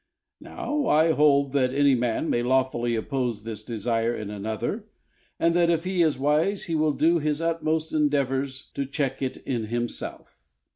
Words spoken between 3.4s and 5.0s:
this desire in another;